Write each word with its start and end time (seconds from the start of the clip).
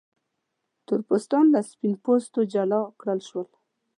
تور 0.85 1.01
پوستان 1.07 1.45
له 1.53 1.61
سپین 1.71 1.93
پوستو 2.03 2.39
جلا 2.53 2.81
کړل 2.99 3.19
شول. 3.29 3.47